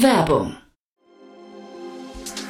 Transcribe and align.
Werbung 0.00 0.56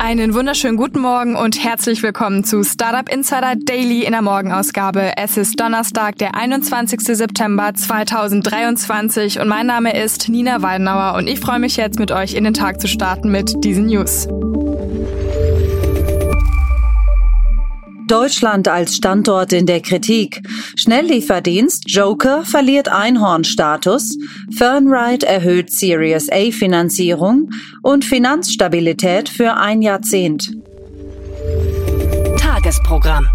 Einen 0.00 0.32
wunderschönen 0.32 0.76
guten 0.76 1.00
Morgen 1.00 1.34
und 1.34 1.62
herzlich 1.62 2.04
willkommen 2.04 2.44
zu 2.44 2.62
Startup 2.62 3.12
Insider 3.12 3.56
Daily 3.56 4.04
in 4.04 4.12
der 4.12 4.22
Morgenausgabe. 4.22 5.12
Es 5.16 5.36
ist 5.36 5.58
Donnerstag, 5.58 6.16
der 6.18 6.36
21. 6.36 7.00
September 7.00 7.74
2023 7.74 9.40
und 9.40 9.48
mein 9.48 9.66
Name 9.66 10.00
ist 10.00 10.28
Nina 10.28 10.62
Weidenauer 10.62 11.16
und 11.18 11.26
ich 11.26 11.40
freue 11.40 11.58
mich 11.58 11.76
jetzt 11.76 11.98
mit 11.98 12.12
euch 12.12 12.34
in 12.34 12.44
den 12.44 12.54
Tag 12.54 12.80
zu 12.80 12.86
starten 12.86 13.32
mit 13.32 13.64
diesen 13.64 13.86
News. 13.86 14.28
Deutschland 18.08 18.68
als 18.68 18.96
Standort 18.96 19.52
in 19.52 19.66
der 19.66 19.80
Kritik. 19.80 20.42
Schnelllieferdienst 20.76 21.84
Joker 21.90 22.44
verliert 22.44 22.88
Einhornstatus. 22.88 24.16
Fernride 24.56 25.26
erhöht 25.26 25.70
Series 25.70 26.28
A 26.30 26.50
Finanzierung 26.50 27.50
und 27.82 28.04
Finanzstabilität 28.04 29.28
für 29.28 29.54
ein 29.54 29.82
Jahrzehnt. 29.82 30.50
Tagesprogramm. 32.38 33.28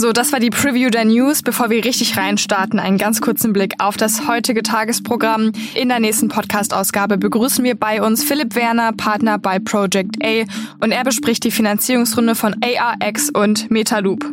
So, 0.00 0.12
das 0.12 0.30
war 0.30 0.38
die 0.38 0.50
Preview 0.50 0.90
der 0.90 1.04
News. 1.04 1.42
Bevor 1.42 1.70
wir 1.70 1.84
richtig 1.84 2.16
reinstarten, 2.16 2.78
einen 2.78 2.98
ganz 2.98 3.20
kurzen 3.20 3.52
Blick 3.52 3.74
auf 3.78 3.96
das 3.96 4.28
heutige 4.28 4.62
Tagesprogramm. 4.62 5.50
In 5.74 5.88
der 5.88 5.98
nächsten 5.98 6.28
Podcast-Ausgabe 6.28 7.18
begrüßen 7.18 7.64
wir 7.64 7.74
bei 7.74 8.00
uns 8.00 8.22
Philipp 8.22 8.54
Werner, 8.54 8.92
Partner 8.92 9.38
bei 9.38 9.58
Project 9.58 10.22
A, 10.22 10.44
und 10.80 10.92
er 10.92 11.02
bespricht 11.02 11.42
die 11.42 11.50
Finanzierungsrunde 11.50 12.36
von 12.36 12.54
ARX 12.62 13.30
und 13.30 13.72
Metaloop. 13.72 14.24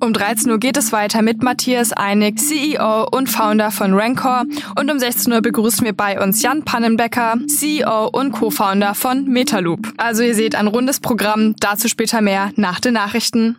Um 0.00 0.12
13 0.12 0.50
Uhr 0.50 0.58
geht 0.58 0.76
es 0.76 0.90
weiter 0.90 1.22
mit 1.22 1.40
Matthias 1.40 1.92
Einig, 1.92 2.40
CEO 2.40 3.06
und 3.12 3.28
Founder 3.28 3.70
von 3.70 3.94
Rancor, 3.94 4.42
und 4.76 4.90
um 4.90 4.98
16 4.98 5.32
Uhr 5.32 5.40
begrüßen 5.40 5.84
wir 5.84 5.92
bei 5.92 6.20
uns 6.20 6.42
Jan 6.42 6.64
Pannenbecker, 6.64 7.38
CEO 7.46 8.08
und 8.08 8.32
Co-Founder 8.32 8.96
von 8.96 9.28
Metaloop. 9.28 9.86
Also 9.98 10.24
ihr 10.24 10.34
seht 10.34 10.56
ein 10.56 10.66
rundes 10.66 10.98
Programm, 10.98 11.54
dazu 11.60 11.86
später 11.86 12.20
mehr 12.22 12.50
nach 12.56 12.80
den 12.80 12.94
Nachrichten. 12.94 13.58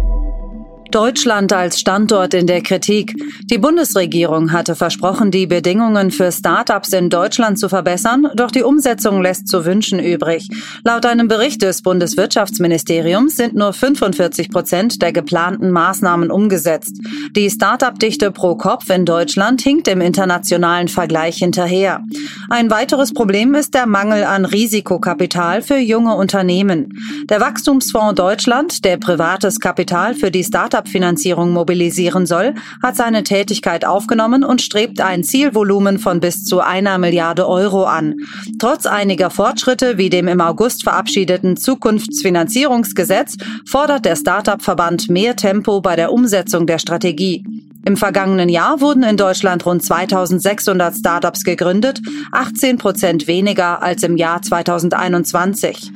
Deutschland 0.91 1.53
als 1.53 1.79
Standort 1.79 2.33
in 2.33 2.47
der 2.47 2.61
Kritik. 2.61 3.15
Die 3.45 3.57
Bundesregierung 3.57 4.51
hatte 4.51 4.75
versprochen, 4.75 5.31
die 5.31 5.47
Bedingungen 5.47 6.11
für 6.11 6.33
Startups 6.33 6.91
in 6.91 7.09
Deutschland 7.09 7.57
zu 7.57 7.69
verbessern, 7.69 8.27
doch 8.35 8.51
die 8.51 8.63
Umsetzung 8.63 9.21
lässt 9.21 9.47
zu 9.47 9.63
wünschen 9.63 9.99
übrig. 9.99 10.49
Laut 10.83 11.05
einem 11.05 11.29
Bericht 11.29 11.61
des 11.61 11.81
Bundeswirtschaftsministeriums 11.81 13.37
sind 13.37 13.55
nur 13.55 13.71
45 13.71 14.49
Prozent 14.49 15.01
der 15.01 15.13
geplanten 15.13 15.71
Maßnahmen 15.71 16.29
umgesetzt. 16.29 16.99
Die 17.37 17.49
Startup-Dichte 17.49 18.31
pro 18.31 18.55
Kopf 18.55 18.89
in 18.89 19.05
Deutschland 19.05 19.61
hinkt 19.61 19.87
im 19.87 20.01
internationalen 20.01 20.89
Vergleich 20.89 21.37
hinterher. 21.37 22.03
Ein 22.49 22.69
weiteres 22.69 23.13
Problem 23.13 23.55
ist 23.55 23.73
der 23.73 23.85
Mangel 23.85 24.25
an 24.25 24.43
Risikokapital 24.43 25.61
für 25.61 25.77
junge 25.77 26.15
Unternehmen. 26.15 26.89
Der 27.29 27.39
Wachstumsfonds 27.39 28.15
Deutschland, 28.15 28.83
der 28.83 28.97
privates 28.97 29.61
Kapital 29.61 30.15
für 30.15 30.31
die 30.31 30.43
Startup 30.43 30.80
Startup-Finanzierung 30.81 31.51
mobilisieren 31.51 32.25
soll, 32.25 32.53
hat 32.81 32.95
seine 32.95 33.23
Tätigkeit 33.23 33.85
aufgenommen 33.85 34.43
und 34.43 34.61
strebt 34.61 34.99
ein 35.01 35.23
Zielvolumen 35.23 35.99
von 35.99 36.19
bis 36.19 36.43
zu 36.43 36.59
einer 36.59 36.97
Milliarde 36.97 37.47
Euro 37.47 37.83
an. 37.83 38.15
Trotz 38.59 38.85
einiger 38.85 39.29
Fortschritte 39.29 39.97
wie 39.97 40.09
dem 40.09 40.27
im 40.27 40.41
August 40.41 40.83
verabschiedeten 40.83 41.57
Zukunftsfinanzierungsgesetz 41.57 43.37
fordert 43.65 44.05
der 44.05 44.15
Startup-Verband 44.15 45.09
mehr 45.09 45.35
Tempo 45.35 45.81
bei 45.81 45.95
der 45.95 46.11
Umsetzung 46.11 46.65
der 46.65 46.79
Strategie. 46.79 47.45
Im 47.85 47.97
vergangenen 47.97 48.49
Jahr 48.49 48.79
wurden 48.79 49.03
in 49.03 49.17
Deutschland 49.17 49.65
rund 49.65 49.83
2600 49.83 50.95
Startups 50.95 51.43
gegründet, 51.43 51.99
18 52.31 52.77
Prozent 52.77 53.27
weniger 53.27 53.81
als 53.81 54.03
im 54.03 54.17
Jahr 54.17 54.41
2021. 54.41 55.91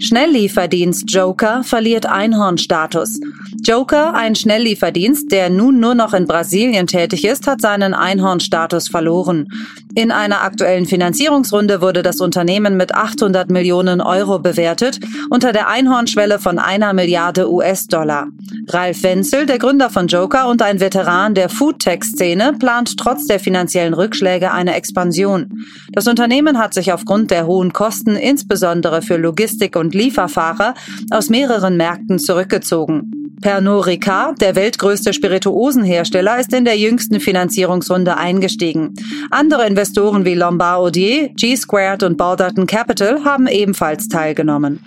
Schnelllieferdienst 0.00 1.12
Joker 1.12 1.64
verliert 1.64 2.06
Einhornstatus. 2.06 3.20
Joker, 3.68 4.14
ein 4.14 4.34
Schnelllieferdienst, 4.34 5.30
der 5.30 5.50
nun 5.50 5.78
nur 5.78 5.94
noch 5.94 6.14
in 6.14 6.26
Brasilien 6.26 6.86
tätig 6.86 7.26
ist, 7.26 7.46
hat 7.46 7.60
seinen 7.60 7.92
Einhornstatus 7.92 8.88
verloren. 8.88 9.46
In 9.94 10.10
einer 10.10 10.40
aktuellen 10.40 10.86
Finanzierungsrunde 10.86 11.82
wurde 11.82 12.02
das 12.02 12.20
Unternehmen 12.20 12.78
mit 12.78 12.94
800 12.94 13.50
Millionen 13.50 14.00
Euro 14.00 14.38
bewertet, 14.38 15.00
unter 15.28 15.52
der 15.52 15.68
Einhornschwelle 15.68 16.38
von 16.38 16.58
einer 16.58 16.94
Milliarde 16.94 17.52
US-Dollar. 17.52 18.28
Ralf 18.68 19.02
Wenzel, 19.02 19.44
der 19.44 19.58
Gründer 19.58 19.90
von 19.90 20.06
Joker 20.06 20.48
und 20.48 20.62
ein 20.62 20.80
Veteran 20.80 21.34
der 21.34 21.50
Foodtech-Szene, 21.50 22.54
plant 22.58 22.96
trotz 22.96 23.26
der 23.26 23.38
finanziellen 23.38 23.92
Rückschläge 23.92 24.50
eine 24.50 24.76
Expansion. 24.76 25.66
Das 25.92 26.06
Unternehmen 26.06 26.58
hat 26.58 26.72
sich 26.72 26.90
aufgrund 26.90 27.30
der 27.30 27.46
hohen 27.46 27.74
Kosten, 27.74 28.16
insbesondere 28.16 29.02
für 29.02 29.18
Logistik 29.18 29.76
und 29.76 29.94
Lieferfahrer, 29.94 30.72
aus 31.10 31.28
mehreren 31.28 31.76
Märkten 31.76 32.18
zurückgezogen. 32.18 33.17
Pernod 33.40 33.86
Ricard, 33.86 34.40
der 34.40 34.56
weltgrößte 34.56 35.12
Spirituosenhersteller, 35.12 36.40
ist 36.40 36.52
in 36.52 36.64
der 36.64 36.76
jüngsten 36.76 37.20
Finanzierungsrunde 37.20 38.16
eingestiegen. 38.16 38.94
Andere 39.30 39.66
Investoren 39.66 40.24
wie 40.24 40.34
Lombard 40.34 40.80
Odier, 40.80 41.28
G-Squared 41.28 42.02
und 42.02 42.16
Balderton 42.16 42.66
Capital 42.66 43.24
haben 43.24 43.46
ebenfalls 43.46 44.08
teilgenommen. 44.08 44.80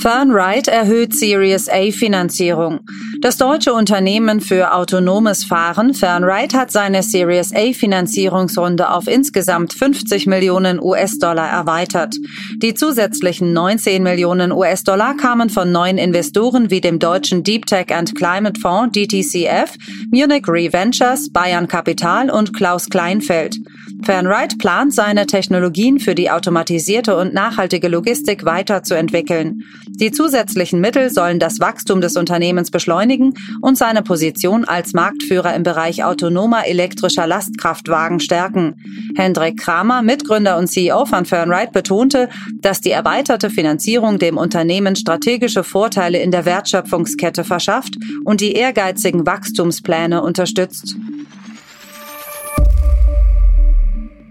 Fernride 0.00 0.70
erhöht 0.70 1.14
Series 1.14 1.68
A 1.68 1.90
Finanzierung. 1.90 2.80
Das 3.22 3.36
deutsche 3.36 3.72
Unternehmen 3.72 4.40
für 4.40 4.74
autonomes 4.74 5.44
Fahren 5.44 5.94
Fernride 5.94 6.58
hat 6.58 6.72
seine 6.72 7.04
Series 7.04 7.54
A 7.54 7.72
Finanzierungsrunde 7.72 8.90
auf 8.90 9.06
insgesamt 9.06 9.74
50 9.74 10.26
Millionen 10.26 10.82
US-Dollar 10.82 11.48
erweitert. 11.48 12.16
Die 12.56 12.74
zusätzlichen 12.74 13.52
19 13.52 14.02
Millionen 14.02 14.50
US-Dollar 14.50 15.16
kamen 15.16 15.50
von 15.50 15.70
neuen 15.70 15.98
Investoren 15.98 16.72
wie 16.72 16.80
dem 16.80 16.98
deutschen 16.98 17.44
Deep 17.44 17.66
Tech 17.66 17.94
and 17.94 18.16
Climate 18.16 18.58
Fonds 18.60 18.90
DTCF, 18.98 19.76
Munich 20.10 20.48
Re 20.48 20.72
Ventures, 20.72 21.30
Bayern 21.32 21.68
Capital 21.68 22.28
und 22.28 22.52
Klaus 22.52 22.88
Kleinfeld. 22.88 23.56
Fernride 24.04 24.56
plant, 24.58 24.92
seine 24.92 25.26
Technologien 25.26 26.00
für 26.00 26.16
die 26.16 26.28
automatisierte 26.28 27.16
und 27.16 27.34
nachhaltige 27.34 27.86
Logistik 27.86 28.44
weiterzuentwickeln. 28.44 29.62
Die 29.86 30.10
zusätzlichen 30.10 30.80
Mittel 30.80 31.10
sollen 31.10 31.38
das 31.38 31.60
Wachstum 31.60 32.00
des 32.00 32.16
Unternehmens 32.16 32.72
beschleunigen 32.72 33.11
und 33.60 33.76
seine 33.76 34.02
Position 34.02 34.64
als 34.64 34.92
Marktführer 34.92 35.54
im 35.54 35.62
Bereich 35.62 36.04
autonomer 36.04 36.66
elektrischer 36.66 37.26
Lastkraftwagen 37.26 38.20
stärken. 38.20 38.76
Hendrik 39.16 39.58
Kramer, 39.58 40.02
Mitgründer 40.02 40.58
und 40.58 40.68
CEO 40.68 41.04
von 41.04 41.24
Fernride, 41.24 41.72
betonte, 41.72 42.28
dass 42.60 42.80
die 42.80 42.90
erweiterte 42.90 43.50
Finanzierung 43.50 44.18
dem 44.18 44.36
Unternehmen 44.36 44.96
strategische 44.96 45.64
Vorteile 45.64 46.18
in 46.18 46.30
der 46.30 46.44
Wertschöpfungskette 46.44 47.44
verschafft 47.44 47.96
und 48.24 48.40
die 48.40 48.52
ehrgeizigen 48.52 49.26
Wachstumspläne 49.26 50.22
unterstützt. 50.22 50.96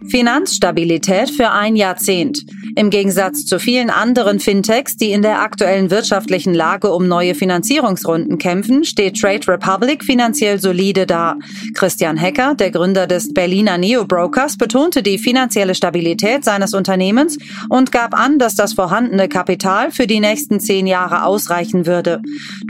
Finanzstabilität 0.10 1.30
für 1.30 1.51
ein 1.51 1.75
Jahrzehnt. 1.75 2.44
Im 2.76 2.90
Gegensatz 2.90 3.46
zu 3.46 3.60
vielen 3.60 3.90
anderen 3.90 4.40
Fintechs, 4.40 4.96
die 4.96 5.12
in 5.12 5.22
der 5.22 5.42
aktuellen 5.42 5.92
wirtschaftlichen 5.92 6.54
Lage 6.54 6.92
um 6.92 7.08
neue 7.08 7.36
Finanzierungsrunden 7.36 8.38
kämpfen, 8.38 8.84
steht 8.86 9.20
Trade 9.20 9.48
Republic 9.48 10.04
finanziell 10.04 10.60
solide 10.60 11.06
da. 11.06 11.36
Christian 11.74 12.18
Hecker, 12.18 12.56
der 12.56 12.72
Gründer 12.72 13.08
des 13.08 13.34
Berliner 13.34 13.78
Neo-Brokers, 13.78 14.58
betonte 14.58 15.04
die 15.04 15.18
finanzielle 15.18 15.76
Stabilität 15.76 16.46
seines 16.46 16.74
Unternehmens 16.74 17.38
und 17.70 17.92
gab 17.92 18.18
an, 18.18 18.40
dass 18.40 18.56
das 18.56 18.74
vorhandene 18.74 19.28
Kapital 19.28 19.92
für 19.92 20.08
die 20.08 20.20
nächsten 20.20 20.60
zehn 20.60 20.88
Jahre 20.88 21.26
ausreichen 21.26 21.86
würde. 21.86 22.22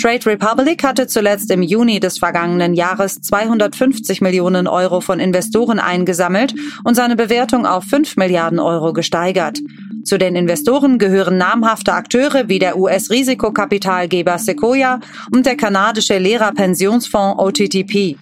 Trade 0.01 0.25
Republic 0.25 0.83
hatte 0.83 1.07
zuletzt 1.07 1.51
im 1.51 1.61
Juni 1.61 1.99
des 1.99 2.17
vergangenen 2.17 2.73
Jahres 2.73 3.21
250 3.21 4.21
Millionen 4.21 4.67
Euro 4.67 5.01
von 5.01 5.19
Investoren 5.19 5.79
eingesammelt 5.79 6.55
und 6.83 6.95
seine 6.95 7.15
Bewertung 7.15 7.65
auf 7.65 7.83
5 7.83 8.17
Milliarden 8.17 8.59
Euro 8.59 8.93
gesteigert. 8.93 9.59
Zu 10.03 10.17
den 10.17 10.35
Investoren 10.35 10.97
gehören 10.97 11.37
namhafte 11.37 11.93
Akteure 11.93 12.47
wie 12.49 12.59
der 12.59 12.77
US-Risikokapitalgeber 12.77 14.37
Sequoia 14.37 14.99
und 15.31 15.45
der 15.45 15.55
kanadische 15.55 16.17
Lehrerpensionsfonds 16.17 17.39
OTTP. 17.39 18.17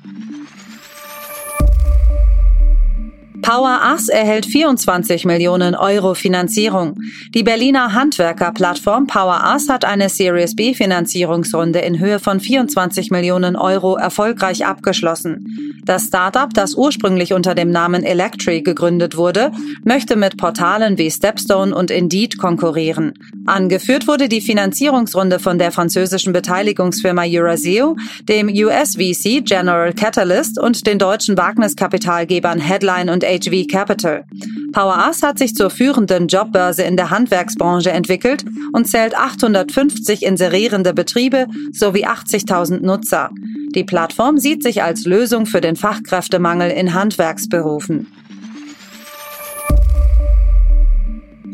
Power 3.49 3.81
Us 3.93 4.09
erhält 4.09 4.45
24 4.45 5.25
Millionen 5.25 5.73
Euro 5.73 6.13
Finanzierung. 6.13 6.99
Die 7.33 7.41
Berliner 7.41 7.93
Handwerkerplattform 7.93 9.07
Power 9.07 9.41
Us 9.51 9.69
hat 9.69 9.85
eine 9.85 10.09
Series 10.09 10.55
B 10.55 10.75
Finanzierungsrunde 10.75 11.79
in 11.79 11.97
Höhe 11.97 12.19
von 12.19 12.39
24 12.39 13.09
Millionen 13.09 13.55
Euro 13.55 13.95
erfolgreich 13.95 14.67
abgeschlossen. 14.67 15.79
Das 15.83 16.03
Startup, 16.03 16.53
das 16.53 16.75
ursprünglich 16.75 17.33
unter 17.33 17.55
dem 17.55 17.71
Namen 17.71 18.03
Electri 18.03 18.61
gegründet 18.61 19.17
wurde, 19.17 19.51
möchte 19.83 20.15
mit 20.15 20.37
Portalen 20.37 20.99
wie 20.99 21.09
Stepstone 21.09 21.73
und 21.73 21.89
Indeed 21.89 22.37
konkurrieren. 22.37 23.13
Angeführt 23.47 24.07
wurde 24.07 24.29
die 24.29 24.41
Finanzierungsrunde 24.41 25.39
von 25.39 25.57
der 25.57 25.71
französischen 25.71 26.33
Beteiligungsfirma 26.33 27.23
Euraseo, 27.25 27.95
dem 28.27 28.49
US-VC 28.49 29.43
General 29.43 29.91
Catalyst 29.93 30.59
und 30.59 30.85
den 30.85 30.99
deutschen 30.99 31.35
Wagniskapitalgebern 31.35 32.59
Headline 32.59 33.09
und 33.09 33.23
HV 33.39 33.67
Capital. 33.67 34.25
PowerUs 34.71 35.23
hat 35.23 35.39
sich 35.39 35.55
zur 35.55 35.69
führenden 35.69 36.27
Jobbörse 36.27 36.83
in 36.83 36.97
der 36.97 37.09
Handwerksbranche 37.09 37.91
entwickelt 37.91 38.45
und 38.73 38.87
zählt 38.87 39.17
850 39.17 40.23
inserierende 40.23 40.93
Betriebe 40.93 41.47
sowie 41.71 42.05
80.000 42.05 42.81
Nutzer. 42.81 43.29
Die 43.75 43.83
Plattform 43.83 44.37
sieht 44.37 44.63
sich 44.63 44.83
als 44.83 45.05
Lösung 45.05 45.45
für 45.45 45.61
den 45.61 45.75
Fachkräftemangel 45.75 46.71
in 46.71 46.93
Handwerksberufen. 46.93 48.07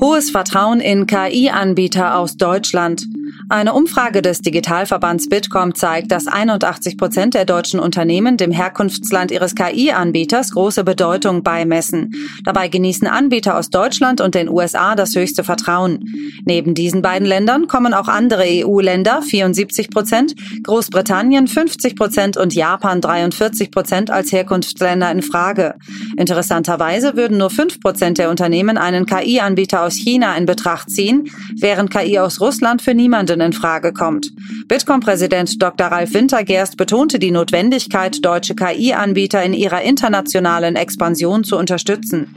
Hohes 0.02 0.30
Vertrauen 0.30 0.82
in 0.82 1.08
KI-Anbieter 1.08 2.18
aus 2.18 2.38
Deutschland. 2.38 3.06
Eine 3.48 3.74
Umfrage 3.74 4.24
des 4.24 4.42
Digitalverbands 4.42 5.30
Bitkom 5.30 5.76
zeigt, 5.76 6.12
dass 6.12 6.26
81 6.26 6.98
Prozent 6.98 7.36
der 7.36 7.46
deutschen 7.46 7.80
Unternehmen 7.80 8.38
dem 8.38 8.50
Herkunftsland 8.50 9.30
ihres 9.30 9.54
KI-Anbieters 9.54 10.52
große 10.52 10.84
Bedeutung 10.84 11.44
beimessen. 11.44 12.12
Dabei 12.44 12.70
genießen 12.70 13.08
Anbieter 13.08 13.56
aus 13.56 13.70
Deutschland 13.70 14.20
und 14.20 14.34
den 14.34 14.50
USA 14.50 14.96
das 14.96 15.16
höchste 15.16 15.44
Vertrauen. 15.44 16.06
Neben 16.44 16.74
diesen 16.74 17.04
beiden 17.04 17.28
Ländern 17.28 17.68
kommen 17.68 17.94
auch 17.94 18.08
andere 18.08 18.46
EU-Länder 18.48 19.22
74 19.22 19.92
Prozent, 19.92 20.34
Großbritannien 20.64 21.48
50 21.48 21.96
Prozent 21.96 22.38
und 22.38 22.56
Japan 22.56 23.00
43 23.00 23.70
Prozent 23.70 24.10
als 24.10 24.32
Herkunftsländer 24.32 25.12
in 25.12 25.22
Frage. 25.22 25.76
Interessanterweise 26.18 27.16
würden 27.16 27.38
nur 27.38 27.52
5 27.52 27.80
Prozent 27.80 28.18
der 28.18 28.32
Unternehmen 28.32 28.80
einen 28.80 29.06
KI-Anbieter 29.06 29.84
aus 29.84 29.94
China 29.94 30.36
in 30.36 30.48
Betracht 30.48 30.90
ziehen, 30.90 31.30
während 31.60 31.92
KI 31.92 32.18
aus 32.18 32.42
Russland 32.42 32.82
für 32.82 32.96
niemanden 32.96 33.35
Kunden 33.36 33.48
in 33.48 33.54
Frage 33.54 33.92
kommt. 33.92 34.32
Bitkom-Präsident 34.70 35.62
Dr. 35.62 35.88
Ralf 35.88 36.14
Wintergerst 36.14 36.78
betonte 36.78 37.20
die 37.20 37.32
Notwendigkeit, 37.32 38.24
deutsche 38.24 38.56
KI-Anbieter 38.56 39.44
in 39.44 39.52
ihrer 39.52 39.82
internationalen 39.82 40.78
Expansion 40.78 41.44
zu 41.44 41.58
unterstützen. 41.58 42.34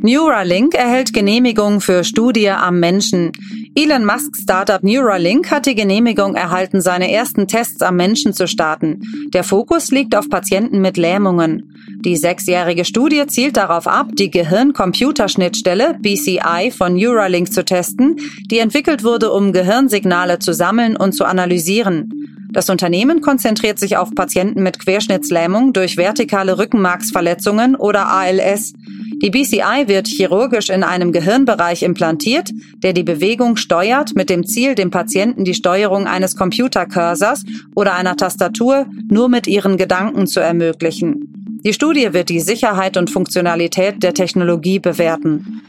Neuralink 0.00 0.74
erhält 0.74 1.12
Genehmigung 1.12 1.80
für 1.80 2.04
Studie 2.04 2.50
am 2.50 2.78
Menschen. 2.78 3.32
Elon 3.74 4.04
Musks 4.04 4.42
Startup 4.42 4.82
Neuralink 4.84 5.50
hat 5.50 5.66
die 5.66 5.74
Genehmigung 5.74 6.36
erhalten, 6.36 6.80
seine 6.80 7.10
ersten 7.10 7.48
Tests 7.48 7.82
am 7.82 7.96
Menschen 7.96 8.32
zu 8.32 8.46
starten. 8.46 9.00
Der 9.34 9.42
Fokus 9.42 9.90
liegt 9.90 10.14
auf 10.14 10.28
Patienten 10.28 10.80
mit 10.80 10.96
Lähmungen. 10.96 11.74
Die 12.04 12.16
sechsjährige 12.16 12.84
Studie 12.84 13.26
zielt 13.26 13.56
darauf 13.56 13.88
ab, 13.88 14.10
die 14.12 14.30
Gehirn-Computerschnittstelle 14.30 15.98
BCI 16.00 16.70
von 16.70 16.94
Neuralink 16.94 17.52
zu 17.52 17.64
testen, 17.64 18.16
die 18.50 18.58
entwickelt 18.58 19.02
wurde, 19.02 19.32
um 19.32 19.52
Gehirnsignale 19.52 20.38
zu 20.38 20.52
sammeln 20.52 20.96
und 20.96 21.12
zu 21.12 21.24
analysieren. 21.24 22.28
Das 22.52 22.70
Unternehmen 22.70 23.20
konzentriert 23.20 23.80
sich 23.80 23.96
auf 23.96 24.14
Patienten 24.14 24.62
mit 24.62 24.78
Querschnittslähmung 24.78 25.72
durch 25.72 25.96
vertikale 25.96 26.56
Rückenmarksverletzungen 26.56 27.74
oder 27.74 28.08
ALS. 28.08 28.74
Die 29.20 29.30
BCI 29.30 29.88
wird 29.88 30.06
chirurgisch 30.06 30.70
in 30.70 30.84
einem 30.84 31.10
Gehirnbereich 31.10 31.82
implantiert, 31.82 32.50
der 32.76 32.92
die 32.92 33.02
Bewegung 33.02 33.56
steuert 33.56 34.14
mit 34.14 34.30
dem 34.30 34.46
Ziel, 34.46 34.76
dem 34.76 34.90
Patienten 34.90 35.44
die 35.44 35.54
Steuerung 35.54 36.06
eines 36.06 36.36
Computercursors 36.36 37.44
oder 37.74 37.96
einer 37.96 38.16
Tastatur 38.16 38.86
nur 39.10 39.28
mit 39.28 39.48
ihren 39.48 39.76
Gedanken 39.76 40.28
zu 40.28 40.38
ermöglichen. 40.38 41.37
Die 41.64 41.72
Studie 41.72 42.12
wird 42.12 42.28
die 42.28 42.40
Sicherheit 42.40 42.96
und 42.96 43.10
Funktionalität 43.10 44.02
der 44.02 44.14
Technologie 44.14 44.78
bewerten. 44.78 45.62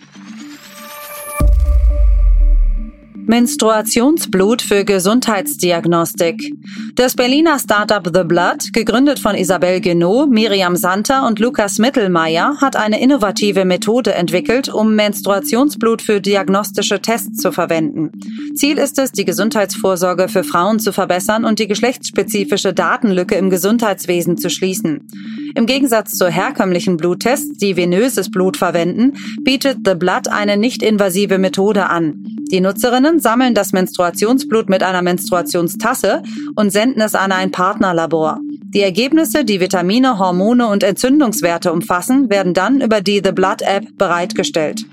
Menstruationsblut 3.30 4.64
für 4.64 4.84
Gesundheitsdiagnostik. 4.84 6.52
Das 6.96 7.16
Berliner 7.16 7.60
Startup 7.60 8.04
The 8.04 8.24
Blood, 8.24 8.74
gegründet 8.74 9.20
von 9.20 9.36
Isabel 9.36 9.81
Genot, 9.81 10.31
Miriam 10.31 10.76
Santer 10.76 11.28
und 11.28 11.38
Lukas 11.38 11.78
Mittelmeier, 11.78 12.58
hat 12.60 12.76
eine 12.76 13.00
innovative 13.00 13.66
Methode 13.66 14.16
entwickelt, 14.16 14.68
um 14.68 14.96
Menstruationsblut 14.96 16.02
für 16.02 16.22
diagnostische 16.22 17.04
Tests 17.04 17.40
zu 17.40 17.52
verwenden. 17.52 18.10
Ziel 18.56 18.80
ist 18.80 18.98
es, 18.98 19.12
die 19.12 19.26
Gesundheitsvorsorge 19.26 20.28
für 20.28 20.44
Frauen 20.44 20.80
zu 20.80 20.92
verbessern 20.92 21.46
und 21.46 21.60
die 21.60 21.68
geschlechtsspezifische 21.68 22.74
Datenlücke 22.74 23.36
im 23.36 23.52
Gesundheitswesen 23.52 24.40
zu 24.40 24.50
schließen. 24.50 25.08
Im 25.54 25.68
Gegensatz 25.68 26.14
zu 26.14 26.30
herkömmlichen 26.30 26.98
Bluttests, 26.98 27.58
die 27.60 27.78
venöses 27.78 28.31
Blut 28.31 28.58
verwenden, 28.58 29.14
bietet 29.44 29.80
The 29.86 29.94
Blood 29.94 30.30
eine 30.30 30.58
nicht-invasive 30.58 31.38
Methode 31.38 31.90
an. 31.90 32.26
Die 32.52 32.62
Nutzerinnen 32.62 33.19
sammeln 33.21 33.54
das 33.54 33.74
Menstruationsblut 33.74 34.69
mit 34.69 34.83
einer 34.83 35.01
Menstruationstasse 35.01 36.24
und 36.56 36.71
senden 36.71 37.01
es 37.01 37.16
an 37.16 37.31
ein 37.31 37.51
Partnerlabor. 37.51 38.40
Die 38.71 38.81
Ergebnisse, 38.81 39.45
die 39.45 39.59
Vitamine, 39.59 40.19
Hormone 40.19 40.68
und 40.68 40.83
Entzündungswerte 40.83 41.73
umfassen, 41.73 42.30
werden 42.30 42.54
dann 42.54 42.81
über 42.81 43.02
die 43.02 43.21
The 43.23 43.31
Blood 43.31 43.61
App 43.64 43.97
bereitgestellt. 43.97 44.85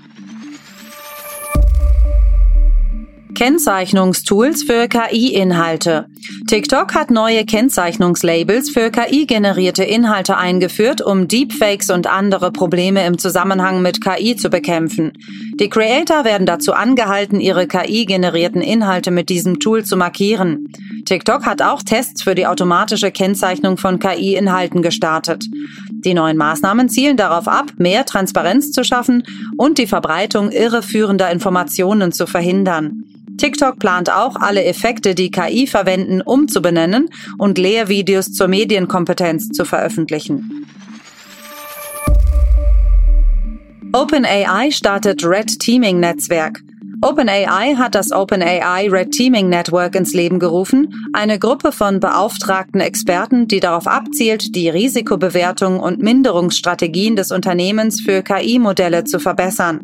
Kennzeichnungstools 3.37 4.63
für 4.63 4.87
KI-Inhalte. 4.87 6.07
TikTok 6.47 6.95
hat 6.95 7.11
neue 7.11 7.45
Kennzeichnungslabels 7.45 8.71
für 8.71 8.89
KI-generierte 8.89 9.83
Inhalte 9.83 10.37
eingeführt, 10.37 11.05
um 11.05 11.27
Deepfakes 11.27 11.91
und 11.91 12.07
andere 12.07 12.51
Probleme 12.51 13.05
im 13.05 13.19
Zusammenhang 13.19 13.83
mit 13.83 14.01
KI 14.01 14.35
zu 14.37 14.49
bekämpfen. 14.49 15.11
Die 15.59 15.69
Creator 15.69 16.25
werden 16.25 16.47
dazu 16.47 16.73
angehalten, 16.73 17.39
ihre 17.39 17.67
KI-generierten 17.67 18.61
Inhalte 18.61 19.11
mit 19.11 19.29
diesem 19.29 19.59
Tool 19.59 19.85
zu 19.85 19.97
markieren. 19.97 20.73
TikTok 21.05 21.45
hat 21.45 21.61
auch 21.61 21.83
Tests 21.83 22.23
für 22.23 22.33
die 22.33 22.47
automatische 22.47 23.11
Kennzeichnung 23.11 23.77
von 23.77 23.99
KI-Inhalten 23.99 24.81
gestartet. 24.81 25.45
Die 26.03 26.15
neuen 26.15 26.37
Maßnahmen 26.37 26.89
zielen 26.89 27.17
darauf 27.17 27.47
ab, 27.47 27.67
mehr 27.77 28.03
Transparenz 28.03 28.71
zu 28.71 28.83
schaffen 28.83 29.21
und 29.57 29.77
die 29.77 29.85
Verbreitung 29.85 30.49
irreführender 30.49 31.29
Informationen 31.29 32.11
zu 32.11 32.25
verhindern. 32.25 33.03
TikTok 33.37 33.79
plant 33.79 34.11
auch, 34.11 34.35
alle 34.35 34.63
Effekte, 34.63 35.15
die 35.15 35.31
KI 35.31 35.67
verwenden, 35.67 36.21
umzubenennen 36.21 37.09
und 37.37 37.57
Lehrvideos 37.57 38.33
zur 38.33 38.47
Medienkompetenz 38.47 39.49
zu 39.49 39.65
veröffentlichen. 39.65 40.65
OpenAI 43.93 44.71
startet 44.71 45.25
Red 45.25 45.59
Teaming 45.59 45.99
Netzwerk. 45.99 46.61
OpenAI 47.01 47.75
hat 47.75 47.93
das 47.93 48.11
OpenAI 48.11 48.89
Red 48.89 49.11
Teaming 49.11 49.49
Network 49.49 49.95
ins 49.95 50.13
Leben 50.13 50.39
gerufen, 50.39 50.93
eine 51.13 51.37
Gruppe 51.37 51.71
von 51.71 51.99
beauftragten 51.99 52.81
Experten, 52.81 53.47
die 53.47 53.59
darauf 53.59 53.85
abzielt, 53.85 54.55
die 54.55 54.67
Risikobewertung 54.67 55.79
und 55.79 56.01
Minderungsstrategien 56.01 57.15
des 57.15 57.31
Unternehmens 57.31 58.01
für 58.01 58.23
KI-Modelle 58.23 59.03
zu 59.03 59.19
verbessern. 59.19 59.81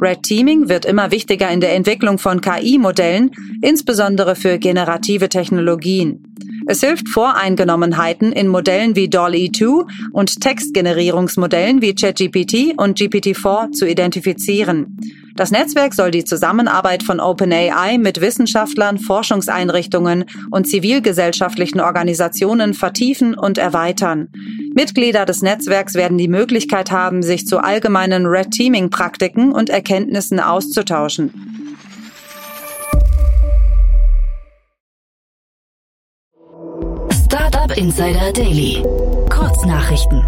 Red 0.00 0.22
Teaming 0.22 0.68
wird 0.68 0.84
immer 0.84 1.10
wichtiger 1.10 1.50
in 1.50 1.60
der 1.60 1.74
Entwicklung 1.74 2.18
von 2.18 2.40
KI-Modellen, 2.40 3.30
insbesondere 3.62 4.34
für 4.36 4.58
generative 4.58 5.28
Technologien. 5.28 6.34
Es 6.66 6.80
hilft 6.80 7.08
Voreingenommenheiten 7.08 8.32
in 8.32 8.48
Modellen 8.48 8.96
wie 8.96 9.08
DALL-E2 9.08 9.86
und 10.12 10.40
Textgenerierungsmodellen 10.40 11.82
wie 11.82 11.94
ChatGPT 11.94 12.78
und 12.78 12.98
GPT-4 12.98 13.72
zu 13.72 13.86
identifizieren. 13.86 14.98
Das 15.36 15.50
Netzwerk 15.50 15.94
soll 15.94 16.12
die 16.12 16.24
Zusammenarbeit 16.24 17.02
von 17.02 17.18
OpenAI 17.18 17.98
mit 17.98 18.20
Wissenschaftlern, 18.20 18.98
Forschungseinrichtungen 18.98 20.24
und 20.52 20.68
zivilgesellschaftlichen 20.68 21.80
Organisationen 21.80 22.72
vertiefen 22.72 23.34
und 23.34 23.58
erweitern. 23.58 24.28
Mitglieder 24.74 25.24
des 25.24 25.40
Netzwerks 25.40 25.94
werden 25.94 26.18
die 26.18 26.28
Möglichkeit 26.28 26.90
haben, 26.90 27.22
sich 27.22 27.46
zu 27.46 27.58
allgemeinen 27.58 28.26
Red 28.26 28.50
Teaming 28.50 28.90
Praktiken 28.90 29.52
und 29.52 29.70
Erkenntnissen 29.70 30.40
auszutauschen. 30.40 31.32
Startup 37.24 37.76
Insider 37.76 38.32
Daily. 38.32 38.82
Kurznachrichten. 39.30 40.22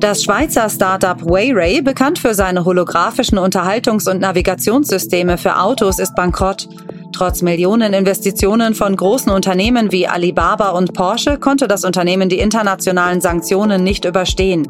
Das 0.00 0.24
Schweizer 0.24 0.68
Startup 0.68 1.24
Wayray, 1.24 1.80
bekannt 1.80 2.18
für 2.18 2.34
seine 2.34 2.64
holographischen 2.64 3.38
Unterhaltungs- 3.38 4.10
und 4.10 4.20
Navigationssysteme 4.20 5.38
für 5.38 5.56
Autos, 5.56 5.98
ist 5.98 6.14
bankrott. 6.16 6.68
Trotz 7.14 7.42
Millioneninvestitionen 7.42 8.74
von 8.74 8.96
großen 8.96 9.30
Unternehmen 9.30 9.92
wie 9.92 10.08
Alibaba 10.08 10.70
und 10.70 10.94
Porsche 10.94 11.38
konnte 11.38 11.68
das 11.68 11.84
Unternehmen 11.84 12.28
die 12.28 12.40
internationalen 12.40 13.20
Sanktionen 13.20 13.84
nicht 13.84 14.04
überstehen. 14.04 14.68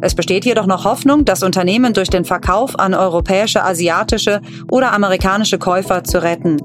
Es 0.00 0.16
besteht 0.16 0.44
jedoch 0.44 0.66
noch 0.66 0.84
Hoffnung, 0.84 1.24
das 1.24 1.44
Unternehmen 1.44 1.94
durch 1.94 2.10
den 2.10 2.24
Verkauf 2.24 2.76
an 2.80 2.94
europäische, 2.94 3.62
asiatische 3.62 4.40
oder 4.72 4.92
amerikanische 4.92 5.58
Käufer 5.58 6.02
zu 6.02 6.20
retten. 6.20 6.56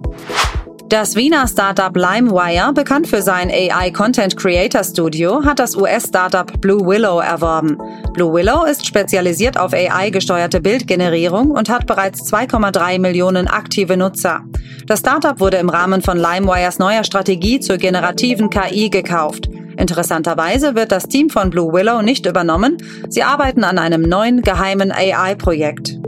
Das 0.90 1.16
Wiener 1.16 1.48
Startup 1.48 1.96
LimeWire, 1.96 2.74
bekannt 2.74 3.06
für 3.06 3.22
sein 3.22 3.52
AI 3.52 3.92
Content 3.92 4.36
Creator 4.36 4.84
Studio, 4.84 5.46
hat 5.46 5.60
das 5.60 5.76
US-Startup 5.76 6.60
Blue 6.60 6.84
Willow 6.88 7.20
erworben. 7.20 7.78
Blue 8.14 8.34
Willow 8.34 8.64
ist 8.66 8.88
spezialisiert 8.88 9.60
auf 9.60 9.74
AI-gesteuerte 9.74 10.60
Bildgenerierung 10.60 11.52
und 11.52 11.70
hat 11.70 11.86
bereits 11.86 12.34
2,3 12.34 12.98
Millionen 12.98 13.48
aktive 13.48 13.96
Nutzer. 13.96 14.42
Das 14.88 15.00
Startup 15.00 15.40
wurde 15.40 15.58
im 15.58 15.70
Rahmen 15.70 16.02
von 16.02 16.18
LimeWires 16.18 16.80
neuer 16.80 17.04
Strategie 17.04 17.60
zur 17.60 17.78
generativen 17.78 18.50
KI 18.50 18.90
gekauft. 18.90 19.50
Interessanterweise 19.78 20.76
wird 20.76 20.92
das 20.92 21.08
Team 21.08 21.30
von 21.30 21.50
Blue 21.50 21.72
Willow 21.72 22.02
nicht 22.02 22.26
übernommen. 22.26 22.78
Sie 23.08 23.24
arbeiten 23.24 23.64
an 23.64 23.78
einem 23.78 24.02
neuen 24.02 24.42
geheimen 24.42 24.92
AI-Projekt. 24.92 26.00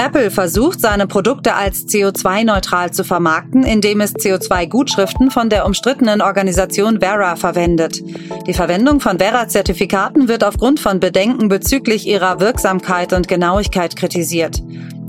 Apple 0.00 0.30
versucht, 0.30 0.80
seine 0.80 1.06
Produkte 1.06 1.54
als 1.54 1.86
CO2-neutral 1.86 2.90
zu 2.90 3.04
vermarkten, 3.04 3.64
indem 3.64 4.00
es 4.00 4.14
CO2-Gutschriften 4.14 5.30
von 5.30 5.50
der 5.50 5.66
umstrittenen 5.66 6.22
Organisation 6.22 7.00
Vera 7.00 7.36
verwendet. 7.36 8.00
Die 8.46 8.54
Verwendung 8.54 9.00
von 9.00 9.18
Vera-Zertifikaten 9.18 10.26
wird 10.26 10.42
aufgrund 10.42 10.80
von 10.80 11.00
Bedenken 11.00 11.48
bezüglich 11.48 12.06
ihrer 12.06 12.40
Wirksamkeit 12.40 13.12
und 13.12 13.28
Genauigkeit 13.28 13.94
kritisiert. 13.94 14.62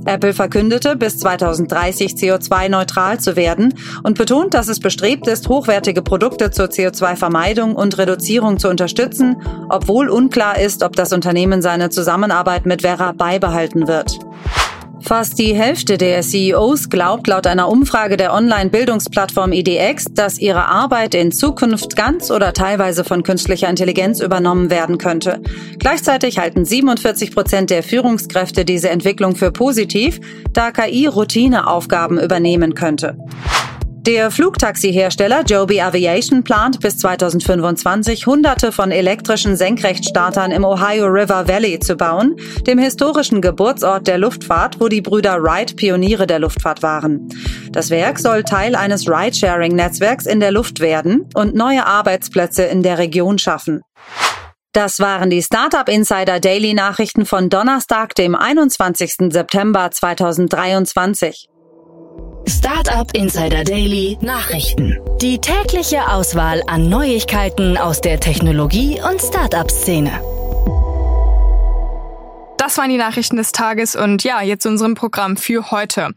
Apple 0.05 0.33
verkündete, 0.33 0.95
bis 0.95 1.17
2030 1.19 2.13
CO2-neutral 2.13 3.19
zu 3.19 3.35
werden 3.35 3.73
und 4.03 4.17
betont, 4.17 4.53
dass 4.53 4.67
es 4.67 4.79
bestrebt 4.79 5.27
ist, 5.27 5.47
hochwertige 5.47 6.01
Produkte 6.01 6.51
zur 6.51 6.65
CO2-Vermeidung 6.65 7.75
und 7.75 7.97
Reduzierung 7.97 8.59
zu 8.59 8.69
unterstützen, 8.69 9.41
obwohl 9.69 10.09
unklar 10.09 10.59
ist, 10.59 10.83
ob 10.83 10.95
das 10.95 11.13
Unternehmen 11.13 11.61
seine 11.61 11.89
Zusammenarbeit 11.89 12.65
mit 12.65 12.81
Vera 12.81 13.11
beibehalten 13.11 13.87
wird. 13.87 14.19
Fast 15.01 15.39
die 15.39 15.55
Hälfte 15.55 15.97
der 15.97 16.21
CEOs 16.21 16.89
glaubt 16.89 17.27
laut 17.27 17.47
einer 17.47 17.69
Umfrage 17.69 18.17
der 18.17 18.33
Online-Bildungsplattform 18.33 19.51
EDX, 19.51 20.05
dass 20.13 20.37
ihre 20.37 20.65
Arbeit 20.67 21.15
in 21.15 21.31
Zukunft 21.31 21.95
ganz 21.95 22.31
oder 22.31 22.53
teilweise 22.53 23.03
von 23.03 23.23
künstlicher 23.23 23.69
Intelligenz 23.69 24.19
übernommen 24.19 24.69
werden 24.69 24.97
könnte. 24.97 25.41
Gleichzeitig 25.79 26.37
halten 26.37 26.65
47 26.65 27.33
Prozent 27.33 27.69
der 27.71 27.83
Führungskräfte 27.83 28.63
diese 28.63 28.89
Entwicklung 28.89 29.35
für 29.35 29.51
positiv, 29.51 30.19
da 30.53 30.71
KI 30.71 31.07
Routineaufgaben 31.07 32.19
übernehmen 32.19 32.75
könnte. 32.75 33.17
Der 34.01 34.31
Flugtaxi-Hersteller 34.31 35.43
Joby 35.43 35.79
Aviation 35.79 36.43
plant 36.43 36.79
bis 36.79 36.97
2025 36.97 38.25
Hunderte 38.25 38.71
von 38.71 38.89
elektrischen 38.89 39.55
Senkrechtstartern 39.55 40.49
im 40.49 40.65
Ohio 40.65 41.05
River 41.05 41.47
Valley 41.47 41.77
zu 41.79 41.95
bauen, 41.95 42.35
dem 42.65 42.79
historischen 42.79 43.41
Geburtsort 43.41 44.07
der 44.07 44.17
Luftfahrt, 44.17 44.79
wo 44.79 44.87
die 44.87 45.01
Brüder 45.01 45.43
Wright 45.43 45.75
Pioniere 45.75 46.25
der 46.25 46.39
Luftfahrt 46.39 46.81
waren. 46.81 47.29
Das 47.71 47.91
Werk 47.91 48.17
soll 48.17 48.41
Teil 48.41 48.73
eines 48.73 49.07
Ridesharing-Netzwerks 49.07 50.25
in 50.25 50.39
der 50.39 50.51
Luft 50.51 50.79
werden 50.79 51.29
und 51.35 51.53
neue 51.53 51.85
Arbeitsplätze 51.85 52.63
in 52.63 52.81
der 52.81 52.97
Region 52.97 53.37
schaffen. 53.37 53.81
Das 54.73 54.99
waren 54.99 55.29
die 55.29 55.43
Startup 55.43 55.87
Insider 55.87 56.39
Daily 56.39 56.73
Nachrichten 56.73 57.27
von 57.27 57.49
Donnerstag, 57.49 58.15
dem 58.15 58.33
21. 58.33 59.29
September 59.29 59.91
2023. 59.91 61.49
Startup 62.51 63.09
Insider 63.15 63.63
Daily 63.63 64.17
Nachrichten. 64.19 64.99
Die 65.21 65.39
tägliche 65.39 66.09
Auswahl 66.09 66.61
an 66.67 66.89
Neuigkeiten 66.89 67.77
aus 67.77 68.01
der 68.01 68.19
Technologie- 68.19 68.99
und 69.01 69.21
Startup-Szene. 69.21 70.11
Das 72.57 72.77
waren 72.77 72.89
die 72.89 72.97
Nachrichten 72.97 73.37
des 73.37 73.53
Tages 73.53 73.95
und 73.95 74.25
ja, 74.25 74.41
jetzt 74.41 74.63
zu 74.63 74.69
unserem 74.69 74.95
Programm 74.95 75.37
für 75.37 75.71
heute. 75.71 76.09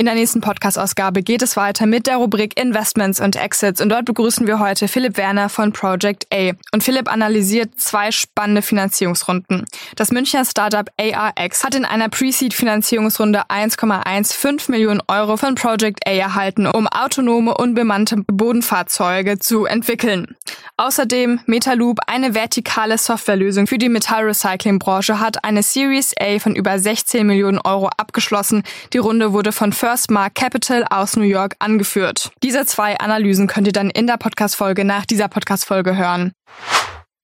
In 0.00 0.06
der 0.06 0.14
nächsten 0.14 0.40
Podcast-Ausgabe 0.40 1.22
geht 1.22 1.42
es 1.42 1.58
weiter 1.58 1.84
mit 1.84 2.06
der 2.06 2.16
Rubrik 2.16 2.58
Investments 2.58 3.20
und 3.20 3.36
Exits 3.36 3.82
und 3.82 3.90
dort 3.90 4.06
begrüßen 4.06 4.46
wir 4.46 4.58
heute 4.58 4.88
Philipp 4.88 5.18
Werner 5.18 5.50
von 5.50 5.74
Project 5.74 6.26
A. 6.32 6.52
Und 6.72 6.82
Philipp 6.82 7.12
analysiert 7.12 7.78
zwei 7.78 8.10
spannende 8.10 8.62
Finanzierungsrunden. 8.62 9.66
Das 9.96 10.10
Münchner 10.10 10.46
Startup 10.46 10.88
ARX 10.98 11.64
hat 11.64 11.74
in 11.74 11.84
einer 11.84 12.08
Pre-Seed-Finanzierungsrunde 12.08 13.42
1,15 13.50 14.70
Millionen 14.70 15.02
Euro 15.06 15.36
von 15.36 15.54
Project 15.54 16.06
A 16.06 16.12
erhalten, 16.12 16.66
um 16.66 16.88
autonome, 16.88 17.52
unbemannte 17.52 18.24
Bodenfahrzeuge 18.26 19.38
zu 19.38 19.66
entwickeln. 19.66 20.34
Außerdem 20.76 21.40
Metaloop, 21.46 21.98
eine 22.06 22.34
vertikale 22.34 22.96
Softwarelösung 22.96 23.66
für 23.66 23.78
die 23.78 23.88
Metallrecyclingbranche, 23.88 25.20
hat 25.20 25.44
eine 25.44 25.62
Series 25.62 26.14
A 26.18 26.38
von 26.38 26.56
über 26.56 26.78
16 26.78 27.26
Millionen 27.26 27.58
Euro 27.58 27.90
abgeschlossen. 27.96 28.62
Die 28.92 28.98
Runde 28.98 29.32
wurde 29.32 29.52
von 29.52 29.72
First 29.72 30.10
Mark 30.10 30.34
Capital 30.34 30.84
aus 30.88 31.16
New 31.16 31.22
York 31.22 31.56
angeführt. 31.58 32.30
Diese 32.42 32.64
zwei 32.66 32.98
Analysen 32.98 33.46
könnt 33.46 33.66
ihr 33.66 33.72
dann 33.72 33.90
in 33.90 34.06
der 34.06 34.16
Podcast-Folge 34.16 34.84
nach 34.84 35.06
dieser 35.06 35.28
Podcast-Folge 35.28 35.96
hören. 35.96 36.32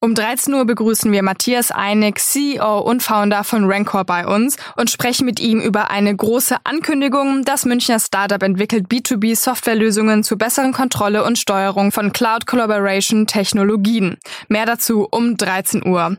Um 0.07 0.15
13 0.15 0.55
Uhr 0.55 0.65
begrüßen 0.65 1.11
wir 1.11 1.25
Matthias 1.25 1.73
Einig, 1.73 2.21
CEO 2.21 2.79
und 2.79 3.03
Founder 3.03 3.43
von 3.43 3.65
Rancor 3.65 4.05
bei 4.05 4.25
uns 4.25 4.57
und 4.77 4.89
sprechen 4.89 5.25
mit 5.25 5.41
ihm 5.41 5.61
über 5.61 5.91
eine 5.91 6.15
große 6.15 6.59
Ankündigung. 6.63 7.45
Das 7.45 7.65
Münchner 7.65 7.99
Startup 7.99 8.41
entwickelt 8.41 8.87
B2B 8.87 9.35
Softwarelösungen 9.35 10.23
zur 10.23 10.39
besseren 10.39 10.73
Kontrolle 10.73 11.25
und 11.25 11.41
Steuerung 11.41 11.91
von 11.91 12.13
Cloud 12.13 12.47
Collaboration 12.47 13.27
Technologien. 13.27 14.17
Mehr 14.47 14.65
dazu 14.65 15.09
um 15.11 15.37
13 15.37 15.85
Uhr. 15.85 16.17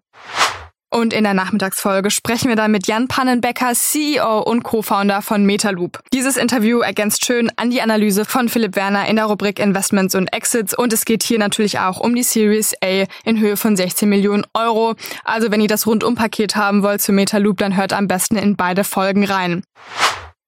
Und 0.89 1.13
in 1.13 1.25
der 1.25 1.33
Nachmittagsfolge 1.33 2.09
sprechen 2.09 2.47
wir 2.47 2.55
dann 2.55 2.71
mit 2.71 2.87
Jan 2.87 3.09
Pannenbecker, 3.09 3.73
CEO 3.73 4.39
und 4.39 4.63
Co-Founder 4.63 5.21
von 5.21 5.45
Metaloop. 5.45 5.99
Dieses 6.13 6.37
Interview 6.37 6.79
ergänzt 6.79 7.25
schön 7.25 7.51
an 7.57 7.71
die 7.71 7.81
Analyse 7.81 8.23
von 8.23 8.47
Philipp 8.47 8.77
Werner 8.77 9.07
in 9.07 9.17
der 9.17 9.25
Rubrik 9.25 9.59
Investments 9.59 10.15
und 10.15 10.31
Exits 10.33 10.73
und 10.77 10.93
es 10.93 11.03
geht 11.03 11.23
hier 11.23 11.39
natürlich 11.39 11.79
auch 11.79 11.99
um 11.99 12.15
die 12.15 12.23
Series 12.23 12.73
A 12.81 13.03
in 13.25 13.39
Höhe 13.39 13.57
von 13.57 13.75
16 13.75 14.07
Millionen 14.07 14.45
Euro. 14.53 14.95
Also 15.25 15.51
wenn 15.51 15.59
ihr 15.59 15.67
das 15.67 15.87
Rundumpaket 15.87 16.55
haben 16.55 16.83
wollt 16.83 17.01
zu 17.01 17.11
Metaloop, 17.11 17.57
dann 17.57 17.75
hört 17.75 17.91
am 17.91 18.07
besten 18.07 18.37
in 18.37 18.55
beide 18.55 18.85
Folgen 18.85 19.25
rein. 19.25 19.63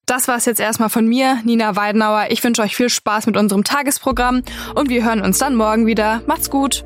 Das 0.05 0.27
war's 0.27 0.45
jetzt 0.45 0.59
erstmal 0.59 0.89
von 0.89 1.05
mir, 1.05 1.39
Nina 1.43 1.75
Weidenauer. 1.75 2.27
Ich 2.29 2.43
wünsche 2.43 2.61
euch 2.61 2.75
viel 2.75 2.89
Spaß 2.89 3.27
mit 3.27 3.37
unserem 3.37 3.63
Tagesprogramm 3.63 4.41
und 4.73 4.89
wir 4.89 5.03
hören 5.03 5.21
uns 5.21 5.37
dann 5.37 5.55
morgen 5.55 5.85
wieder. 5.85 6.21
Macht's 6.25 6.49
gut! 6.49 6.85